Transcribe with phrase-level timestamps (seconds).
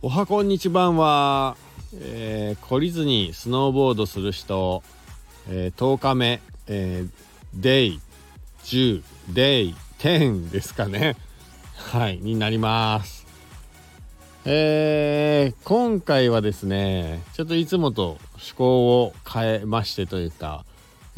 [0.00, 1.58] おはこんにちばんは、
[1.92, 4.82] えー、懲りずにスノーボードする人、
[5.50, 7.10] えー、10日目、えー、
[7.52, 8.00] デイ。
[8.64, 9.02] 10
[9.34, 9.74] デイ。
[9.98, 11.14] 10ですかね。
[11.74, 13.26] はいになります。
[14.46, 20.64] えー、今回はですねちょっといつもと趣向を変えましてというか、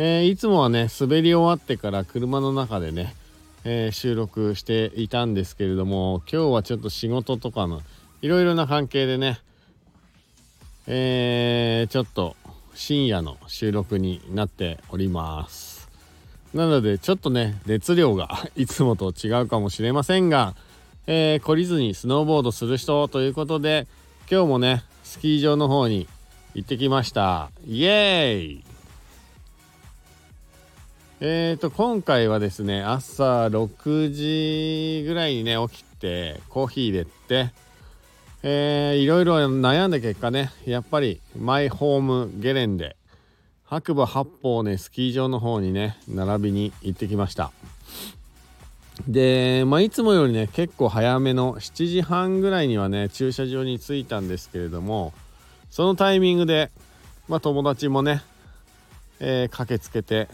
[0.00, 3.16] えー、いつもはね滑り終わってから車の中でね、
[3.64, 7.82] えー、収録していたんですけれども今日はちょっと仕事とかの
[8.22, 9.40] いろいろな関係でね、
[10.86, 12.36] えー、ちょっと
[12.74, 15.90] 深夜の収録になっております。
[16.54, 20.54] なのでちょっとね熱量が いつもと違うかもしれませんが、
[21.08, 23.88] え、懲りずにスノーボードする人ということで
[24.30, 26.06] 今日もねスキー場の方に
[26.54, 28.67] 行ってきましたイエーイ
[31.20, 37.52] えーと今回はですね朝6時ぐらいにね起きてコーヒー入れて
[38.44, 42.96] えー、いろいろ悩んだ結果ねやっぱりマイホームゲレンデ
[43.64, 47.50] 白馬八方ねスキー場の方にね並びに行ってきました。
[49.08, 55.12] で、まあ、いつもよりね結構早めの7時半ぐらいにはね駐車場に着いたんですけれども
[55.70, 56.70] そのタイミングで、
[57.28, 58.22] まあ、友達もね、
[59.20, 60.28] えー、駆けつけて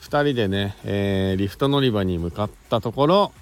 [0.00, 3.32] 2人でね、えー、リフト乗り場に向かったところ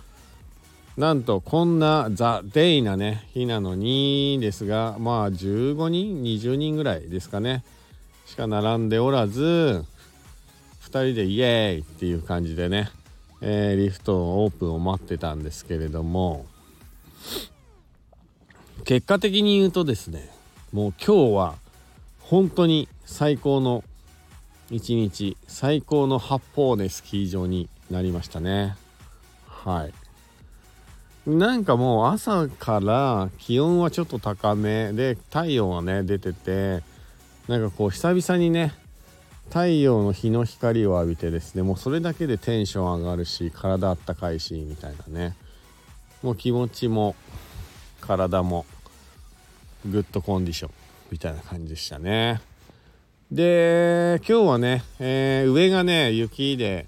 [0.97, 7.63] なんとこんなザ・デイなね日なのにですがまあ15人20人ぐらいですかね
[8.27, 9.85] しか並んでおらず
[10.83, 12.91] 2人でイエーイっていう感じでね、
[13.41, 16.47] えー、リフトオープンを待ってたんですけれども
[18.85, 20.31] 結果的に言うとですね
[20.73, 21.55] もう今日は
[22.21, 23.85] 本当に最高の
[24.71, 28.77] 一日最高の八方でスキー場になりましたね。
[29.47, 29.95] はい。
[31.31, 36.83] なんかもう朝から気温はちょっと高めで太陽がね出てて
[37.49, 38.73] なんかこう久々にね
[39.49, 45.37] 太陽の日の光を浴びてですねもうそれだけでテンション上がるし体あったかいしみたいなね。
[46.23, 47.15] もう気持ちも
[48.01, 48.65] 体も
[49.87, 50.71] グッドコンディション
[51.11, 52.41] みたいな感じでしたね。
[53.31, 56.87] で今日はね、えー、上がね雪で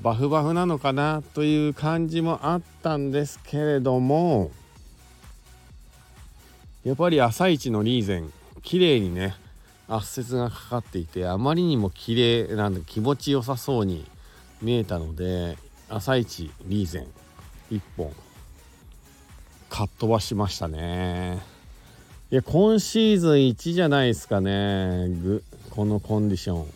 [0.00, 4.52] バフバフなのかなという感じもあったんですけれども
[6.84, 8.32] やっぱり朝一のリーゼン
[8.62, 9.34] 綺麗にね
[9.88, 14.06] 圧雪がかかっていてあまりにも綺麗なんで気持ちよさそうに
[14.62, 15.58] 見えたので
[15.88, 17.06] 朝一リーゼン
[17.72, 18.12] 1本
[19.70, 21.53] かっ飛ばしましたね。
[22.34, 25.06] いや今シーズン1じゃないですかね。
[25.70, 26.66] このコンディション。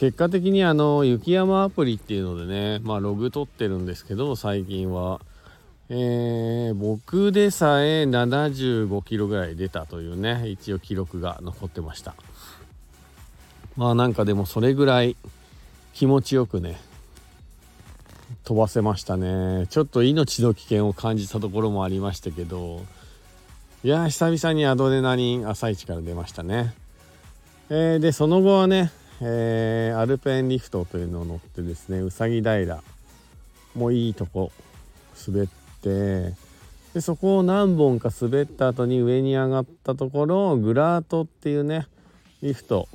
[0.00, 5.20] 結果的にあの雪山アプリっていうのでねまあログ取ってるんですけど最近は。
[5.88, 12.16] えー、僕でさえ75キロぐらい出たというね一応記録が残ってました。
[13.76, 15.14] まあなんかでもそれぐらい
[15.94, 16.80] 気持ちよくね
[18.42, 19.68] 飛ばせましたね。
[19.70, 22.84] ちょっと命の危険を感じたところもありましたけど
[23.84, 26.74] いや久々にアドレナリン朝一から出ましたね。
[27.68, 32.82] えー、でその後はねえー、アルペンリフトというのを乗ってですねうさぎ平。
[33.74, 34.52] もういいとこ
[35.26, 35.46] 滑っ
[35.82, 36.34] て。
[36.94, 41.86] でそこを何本か滑った後に上に上がったところグラートっていうね
[42.42, 42.88] リフト。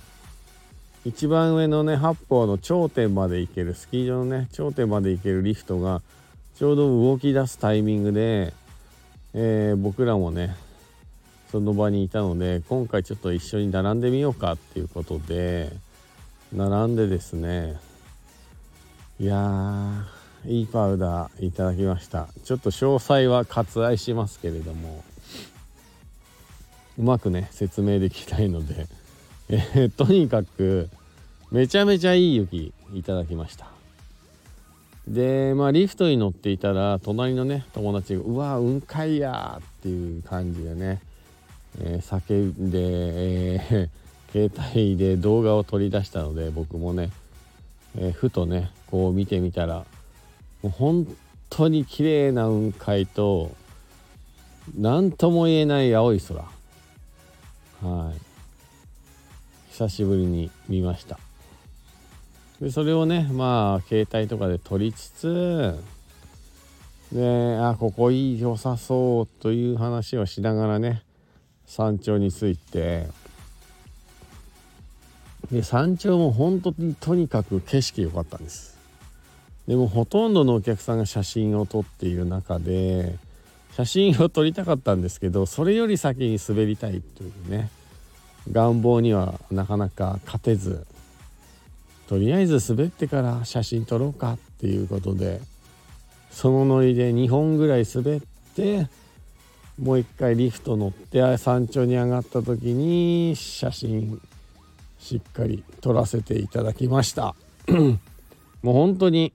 [1.06, 6.02] 一番上のね八方の頂点まで行けるスキー場のね頂点まで行けるリフトが
[6.56, 8.53] ちょうど動き出すタイミングで、
[9.34, 10.56] えー、僕らもね
[11.52, 15.70] その場にいたので今回ちょっと一緒に並んでみようかっていうことで
[16.54, 17.78] 並んでですね
[19.20, 20.08] いや
[20.46, 25.04] いいパウダーいただきましたちょっと詳細は割愛しますけれども
[26.98, 28.88] うまくね説明できないので
[29.76, 30.90] え、とにかく
[31.52, 33.68] めちゃめちゃいい雪いただきました
[35.08, 41.02] でまあリフトに乗っていたら隣のね友達が「うわ雲海や!」っていう感じでね、
[41.79, 43.90] えー、叫んで、えー
[44.32, 47.12] 携帯で動画を取り出したので僕もね、
[47.97, 49.85] えー、ふとねこう見てみたら
[50.62, 51.06] もう本
[51.50, 53.52] 当に綺麗な雲海と
[54.78, 56.41] 何とも言えない青い空。
[57.82, 58.20] はい。
[59.72, 61.20] 久しぶりに見ました。
[62.62, 65.76] でそれをねまあ携帯とかで撮りつつ
[67.12, 71.02] であここいい良さそうという話をしながらね
[71.72, 73.08] 山頂に着いて。
[75.52, 78.78] で山頂も本当にとにかく景色良かったんです。
[79.68, 83.16] でもほとんどのお客さんが写真を撮っている中で
[83.73, 87.70] 写真を撮りたかったんですけどそれより先に滑りたいというね
[88.52, 90.85] 願望にはなかなか勝てず
[92.08, 95.40] とりあえず滑ってから写真撮ろうかっていうことで
[96.32, 98.22] そのノリで2本ぐらい滑っ
[98.56, 98.88] て
[99.82, 104.22] もう一回リフト乗って山頂に上がった時に写真
[105.00, 107.34] しっかり撮らせていただきました。
[108.62, 109.34] もう本当に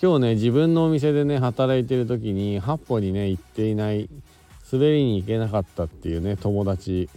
[0.00, 4.08] 今日ね自分のお店でね働いてる時に八歩にね行っていない
[4.72, 7.10] 滑りに行けなかったっていうね友達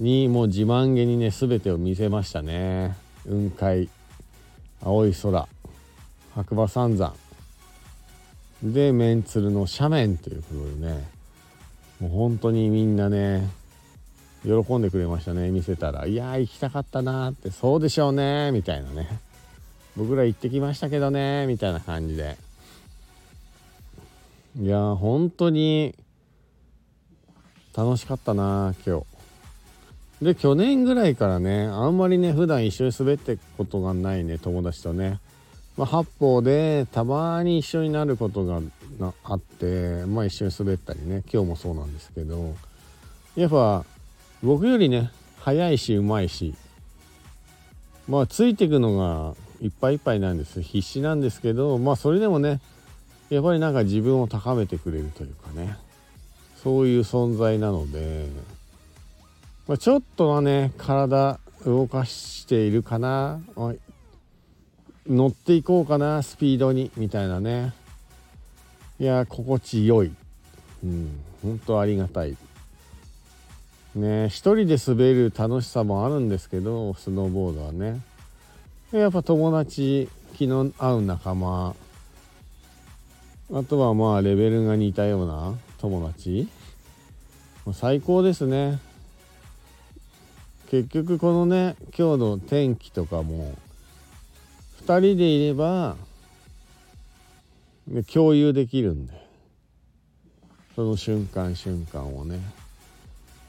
[0.00, 2.96] にもう自慢げにね全てを見せましたね。
[3.24, 3.88] 雲海
[4.82, 5.46] 青い空
[6.34, 7.14] 白馬三山。
[8.64, 11.17] でメンツルの斜面ということでね
[12.00, 13.48] もう本当にみんなね
[14.44, 19.20] 喜んでくれましたね見せたら「いや行きたかったな」って「そうでしょうね」みたいなね。
[19.96, 22.36] 僕ら行ってきましたけどねみたいな感じで。
[24.60, 25.94] いや本当に
[27.76, 30.24] 楽しかったな今日。
[30.24, 35.18] で去年ぐらいからねあんまりね普段一緒に滑ってことがないね友達とね、
[35.78, 38.60] まあ、八方でたまに一緒になることが
[39.22, 41.22] あってまあ一緒に滑ったりね。
[41.32, 42.56] 今日もそうなんですけど。
[43.36, 43.84] やっぱ
[44.42, 46.56] 僕よりね速いしうまいし。
[48.08, 50.60] まあついていくのがいっぱいいっぱいなんです。
[50.62, 52.60] 必死なんですけどまあそれでもね
[53.30, 55.76] やっぱりなんか自分を高めてくれるというかね。
[56.60, 58.26] そういう存在なので、
[59.68, 63.40] まあ、ちょっとはね体動かしているかな。
[65.08, 67.72] 乗っていこうかなスピードにみたいなね。
[69.00, 70.12] いや心地よい。
[70.84, 72.36] うん本当ありがたい。
[73.94, 78.02] ね一人で滑る楽しさもあるんですけどスノーボードはね。
[78.92, 81.74] やっぱ友達気の合う仲間。
[83.54, 86.48] あとはまあレベルが似たような友達。
[87.72, 88.78] 最高ですね。
[90.70, 93.56] 結局このね今日の天気とかも
[94.88, 95.96] 2人でいれば、
[98.10, 99.12] 共有できるんで。
[100.74, 102.40] その瞬間瞬間をね。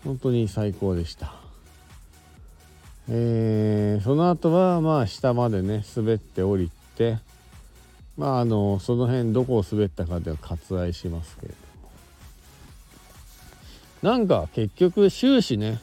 [0.03, 1.33] 本当に最高でした。
[3.07, 7.18] えー、その後はまあ下までね滑って降りて
[8.18, 11.53] まああのその辺どこを滑ったかでは割愛しますけれ
[14.03, 14.12] ども。
[14.12, 15.80] なんか結局終始ね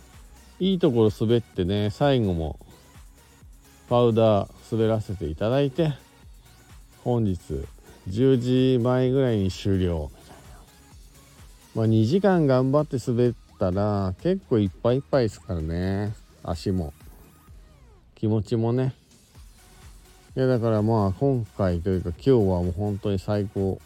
[0.61, 2.59] いいところ滑ってね最後も
[3.89, 5.93] パウダー滑らせていただいて
[7.05, 7.39] 本日
[8.09, 10.11] 10時前ぐらいに終了。
[10.13, 10.43] みたいな
[11.75, 16.15] まあ2時間頑張って滑ったら結構いっぱいいっぱいですからね。
[16.43, 16.93] 足も。
[18.15, 18.95] 気持ちもね。
[20.37, 23.81] いやだからまあ今回というか今日はもう本当に最高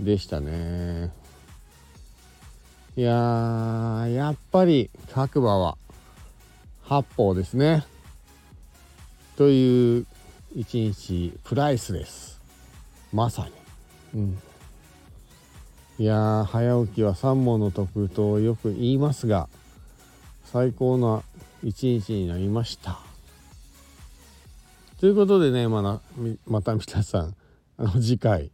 [0.00, 1.12] でしたね。
[2.96, 5.76] いややっぱり白馬は
[6.82, 7.84] 八方ですね。
[9.36, 10.06] という
[10.54, 12.40] 一日プライスです。
[13.12, 13.46] まさ
[14.14, 14.20] に。
[14.20, 14.38] うん。
[15.98, 19.48] いや早起きは三問の得とよく言いますが
[20.44, 21.22] 最高な
[21.62, 22.98] 一日になりました。
[25.00, 26.00] ということでねまな
[26.46, 27.34] また皆さん
[27.78, 28.50] あの次回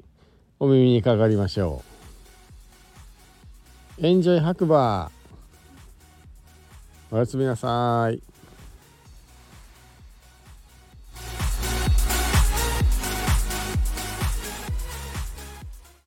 [0.59, 1.83] お耳にかかりましょ
[4.01, 4.07] う。
[4.07, 5.11] エンジョイ白馬。
[7.13, 8.32] おやすみなさい。